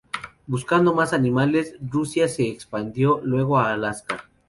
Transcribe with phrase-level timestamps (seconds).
[0.47, 4.31] Buscando más animales, Rusia se expandió luego a Alaska.